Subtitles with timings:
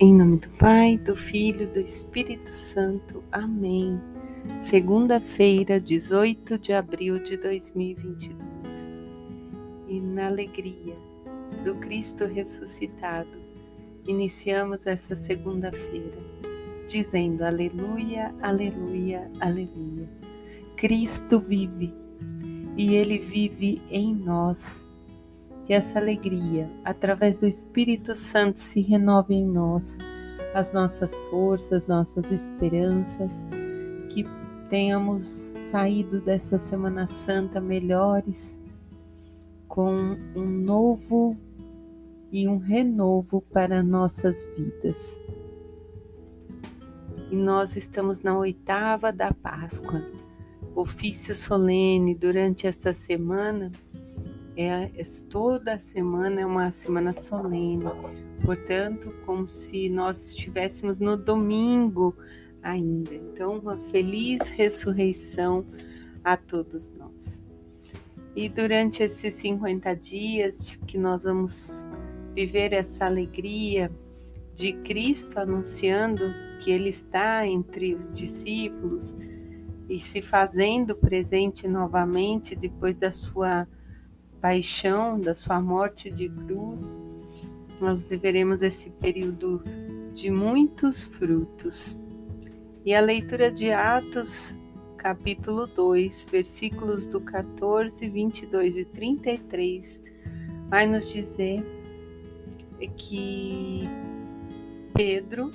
[0.00, 3.22] Em nome do Pai, do Filho do Espírito Santo.
[3.30, 4.00] Amém.
[4.58, 8.36] Segunda-feira, 18 de abril de 2022.
[9.86, 10.96] E na alegria
[11.64, 13.38] do Cristo ressuscitado,
[14.04, 16.18] iniciamos essa segunda-feira
[16.88, 20.08] dizendo aleluia, aleluia, aleluia.
[20.76, 21.94] Cristo vive
[22.76, 24.88] e ele vive em nós
[25.66, 29.98] que essa alegria, através do Espírito Santo, se renove em nós,
[30.54, 33.46] as nossas forças, nossas esperanças,
[34.10, 34.26] que
[34.68, 38.60] tenhamos saído dessa Semana Santa melhores,
[39.66, 39.94] com
[40.36, 41.36] um novo
[42.30, 45.20] e um renovo para nossas vidas.
[47.30, 50.02] E nós estamos na oitava da Páscoa,
[50.74, 53.72] ofício solene durante essa semana
[54.56, 57.84] é, é, toda semana é uma semana solene,
[58.44, 62.16] portanto, como se nós estivéssemos no domingo
[62.62, 63.14] ainda.
[63.14, 65.64] Então, uma feliz ressurreição
[66.22, 67.42] a todos nós.
[68.36, 71.84] E durante esses 50 dias que nós vamos
[72.34, 73.90] viver essa alegria
[74.54, 76.22] de Cristo anunciando
[76.60, 79.16] que Ele está entre os discípulos
[79.88, 83.68] e se fazendo presente novamente depois da sua
[84.44, 87.00] paixão, da sua morte de cruz,
[87.80, 89.64] nós viveremos esse período
[90.12, 91.98] de muitos frutos.
[92.84, 94.54] E a leitura de Atos,
[94.98, 100.02] capítulo 2, versículos do 14, 22 e 33,
[100.68, 101.64] vai nos dizer
[102.98, 103.88] que
[104.92, 105.52] Pedro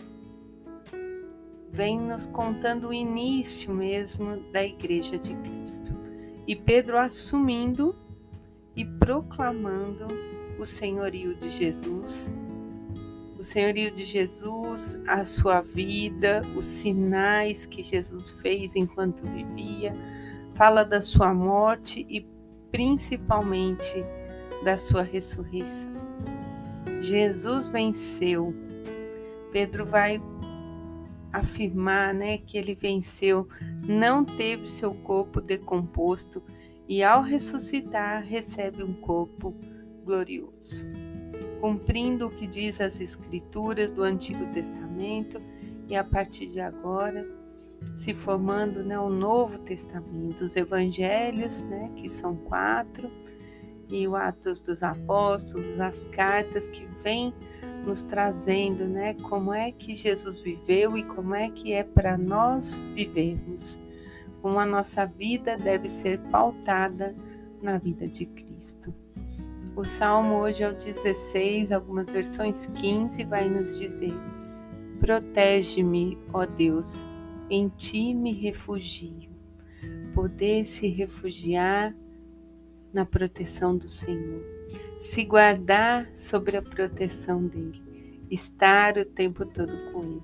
[1.72, 5.94] vem nos contando o início mesmo da Igreja de Cristo.
[6.48, 7.96] E Pedro assumindo
[8.76, 10.08] e proclamando
[10.60, 12.34] o senhorio de Jesus,
[13.38, 19.94] o senhorio de Jesus, a sua vida, os sinais que Jesus fez enquanto vivia,
[20.56, 22.28] fala da sua morte e
[22.72, 24.04] principalmente
[24.64, 25.90] da sua ressurreição.
[27.02, 28.54] Jesus venceu.
[29.52, 30.22] Pedro vai
[31.32, 33.48] afirmar, né, que ele venceu,
[33.88, 36.44] não teve seu corpo decomposto
[36.90, 39.56] e ao ressuscitar recebe um corpo
[40.04, 40.84] glorioso.
[41.62, 45.40] Cumprindo o que diz as Escrituras do Antigo Testamento
[45.88, 47.26] e a partir de agora
[47.96, 53.10] se formando né, o Novo Testamento, os Evangelhos, né, que são quatro,
[53.88, 57.34] e o Atos dos Apóstolos, as cartas que vêm
[57.86, 62.82] nos trazendo, né, como é que Jesus viveu e como é que é para nós
[62.94, 63.82] vivermos
[64.42, 67.16] como a nossa vida deve ser pautada
[67.62, 68.94] na vida de Cristo.
[69.76, 74.14] O salmo hoje é o 16, algumas versões 15, vai nos dizer:
[75.00, 77.08] Protege-me, ó Deus,
[77.50, 79.30] em ti me refugio.
[80.14, 81.96] Poder se refugiar
[82.92, 84.44] na proteção do Senhor,
[85.00, 87.82] se guardar sobre a proteção dele,
[88.30, 90.22] estar o tempo todo com ele.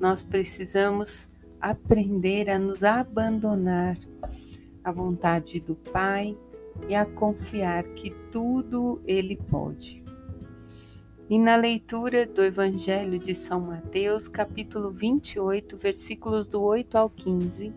[0.00, 1.30] Nós precisamos
[1.70, 3.98] aprender a nos abandonar
[4.84, 6.36] à vontade do Pai
[6.88, 10.04] e a confiar que tudo Ele pode.
[11.28, 17.74] E na leitura do Evangelho de São Mateus, capítulo 28, versículos do 8 ao 15,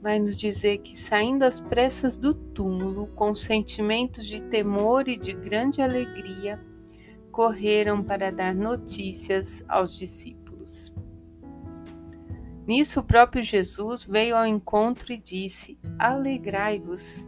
[0.00, 5.32] vai nos dizer que saindo às pressas do túmulo, com sentimentos de temor e de
[5.32, 6.64] grande alegria,
[7.32, 10.96] correram para dar notícias aos discípulos.
[12.68, 17.26] Nisso, o próprio Jesus veio ao encontro e disse: Alegrai-vos.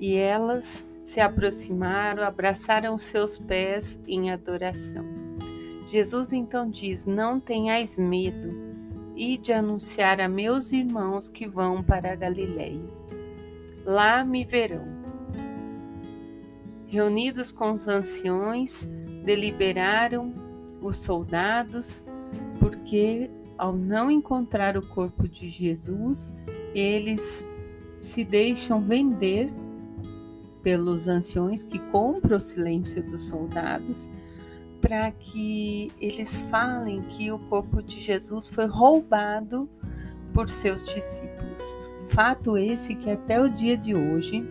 [0.00, 5.04] E elas se aproximaram, abraçaram seus pés em adoração.
[5.86, 8.54] Jesus então diz: Não tenhais medo,
[9.14, 12.80] e de anunciar a meus irmãos que vão para a Galiléia.
[13.84, 14.88] Lá me verão.
[16.86, 18.88] Reunidos com os anciões,
[19.26, 20.32] deliberaram
[20.80, 22.02] os soldados,
[22.58, 26.34] porque ao não encontrar o corpo de Jesus,
[26.74, 27.46] eles
[28.00, 29.52] se deixam vender
[30.62, 34.08] pelos anciões que compram o silêncio dos soldados
[34.80, 39.68] para que eles falem que o corpo de Jesus foi roubado
[40.32, 41.76] por seus discípulos.
[42.06, 44.44] Fato esse que até o dia de hoje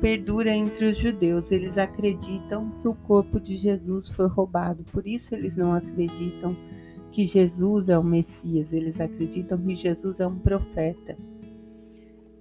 [0.00, 1.50] perdura entre os judeus.
[1.50, 6.56] Eles acreditam que o corpo de Jesus foi roubado, por isso eles não acreditam
[7.10, 11.16] que Jesus é o Messias, eles acreditam que Jesus é um profeta.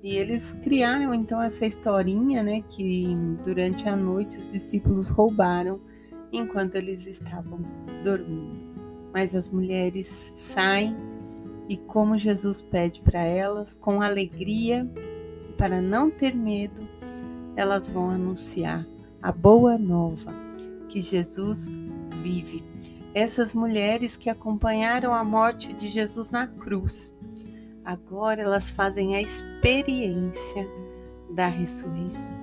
[0.01, 3.07] E eles criaram então essa historinha, né, que
[3.43, 5.81] durante a noite os discípulos roubaram
[6.31, 7.59] enquanto eles estavam
[8.03, 8.69] dormindo.
[9.13, 10.95] Mas as mulheres saem
[11.67, 14.89] e, como Jesus pede para elas, com alegria,
[15.57, 16.87] para não ter medo,
[17.55, 18.87] elas vão anunciar
[19.21, 20.33] a boa nova
[20.87, 21.69] que Jesus
[22.21, 22.63] vive.
[23.13, 27.13] Essas mulheres que acompanharam a morte de Jesus na cruz,
[27.83, 30.67] agora elas fazem a experiência
[31.31, 32.37] da ressurreição.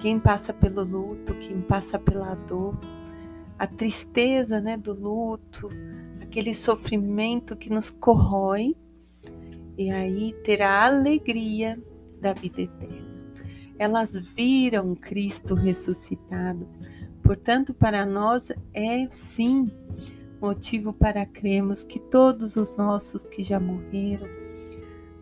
[0.00, 2.78] Quem passa pelo luto, quem passa pela dor,
[3.58, 5.68] a tristeza né, do luto,
[6.22, 8.76] aquele sofrimento que nos corrói,
[9.76, 11.76] e aí terá a alegria
[12.20, 13.08] da vida eterna.
[13.76, 16.68] Elas viram Cristo ressuscitado,
[17.28, 19.70] portanto, para nós é sim
[20.40, 24.26] motivo para crermos que todos os nossos que já morreram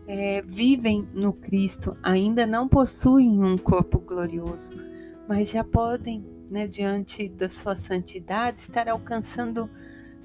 [0.07, 4.69] é, vivem no Cristo, ainda não possuem um corpo glorioso,
[5.27, 9.69] mas já podem, né, diante da sua santidade, estar alcançando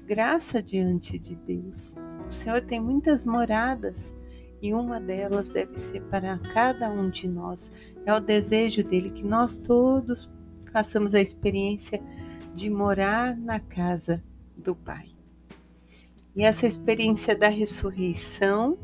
[0.05, 1.95] graça diante de Deus.
[2.25, 4.15] O Senhor tem muitas moradas
[4.61, 7.69] e uma delas deve ser para cada um de nós.
[8.05, 10.31] É o desejo dele que nós todos
[10.73, 12.01] façamos a experiência
[12.53, 14.21] de morar na casa
[14.57, 15.07] do Pai.
[16.35, 18.77] E essa experiência da ressurreição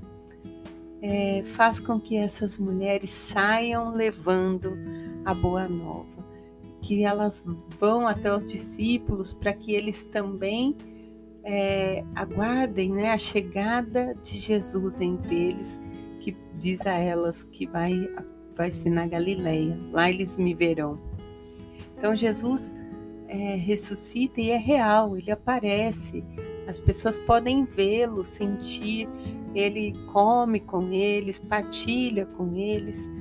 [1.01, 4.77] é, faz com que essas mulheres saiam levando
[5.25, 6.25] a boa nova,
[6.81, 7.43] que elas
[7.79, 10.75] vão até os discípulos para que eles também
[11.43, 15.81] é, aguardem né, a chegada de Jesus entre eles,
[16.19, 17.93] que diz a elas que vai,
[18.55, 21.08] vai ser na Galileia, lá eles me verão.
[21.99, 22.73] Então Jesus
[23.27, 26.23] é, ressuscita e é real, ele aparece,
[26.65, 29.09] as pessoas podem vê-lo, sentir,
[29.53, 33.11] ele come com eles, partilha com eles,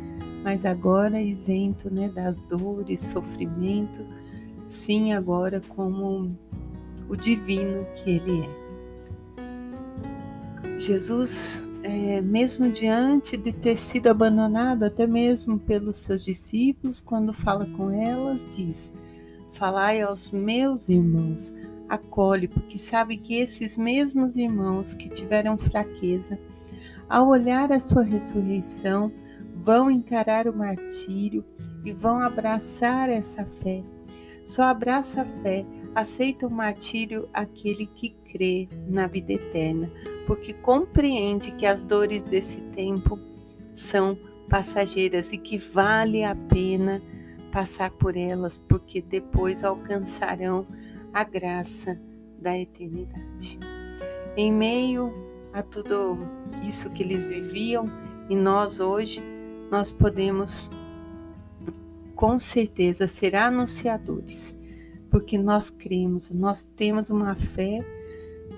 [0.44, 4.06] mas agora isento né, das dores, sofrimento,
[4.68, 6.38] sim, agora como
[7.08, 8.68] o divino que ele é.
[10.78, 17.64] Jesus, é, mesmo diante de ter sido abandonado, até mesmo pelos seus discípulos, quando fala
[17.64, 18.92] com elas, diz:
[19.52, 21.54] Falai aos meus irmãos,
[21.88, 26.38] acolhe, porque sabe que esses mesmos irmãos que tiveram fraqueza,
[27.08, 29.10] ao olhar a sua ressurreição,
[29.64, 31.42] vão encarar o martírio
[31.86, 33.82] e vão abraçar essa fé.
[34.44, 35.64] Só abraça a fé
[35.98, 39.90] aceita o martírio aquele que crê na vida eterna,
[40.26, 43.18] porque compreende que as dores desse tempo
[43.74, 44.16] são
[44.48, 47.02] passageiras e que vale a pena
[47.52, 50.66] passar por elas, porque depois alcançarão
[51.12, 52.00] a graça
[52.38, 53.58] da eternidade.
[54.36, 55.12] Em meio
[55.52, 56.18] a tudo
[56.62, 57.90] isso que eles viviam,
[58.28, 59.22] e nós hoje,
[59.70, 60.70] nós podemos
[62.14, 64.57] com certeza ser anunciadores
[65.10, 67.78] porque nós cremos, nós temos uma fé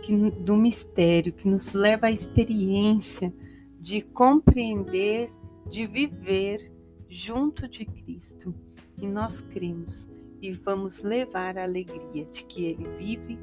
[0.03, 3.33] que, do mistério que nos leva à experiência
[3.79, 5.31] de compreender,
[5.69, 6.71] de viver
[7.09, 8.55] junto de Cristo.
[8.99, 10.09] E nós cremos
[10.41, 13.39] e vamos levar a alegria de que Ele vive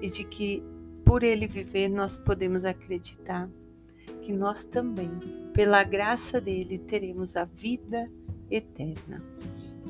[0.00, 0.62] e de que
[1.04, 3.48] por Ele viver nós podemos acreditar
[4.22, 5.10] que nós também,
[5.54, 8.10] pela graça dele, teremos a vida
[8.50, 9.22] eterna.